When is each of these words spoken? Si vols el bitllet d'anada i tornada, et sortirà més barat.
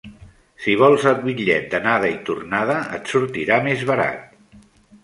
Si 0.63 0.73
vols 0.83 1.05
el 1.11 1.19
bitllet 1.27 1.67
d'anada 1.75 2.09
i 2.15 2.17
tornada, 2.31 2.79
et 2.99 3.13
sortirà 3.15 3.61
més 3.71 3.87
barat. 3.93 4.59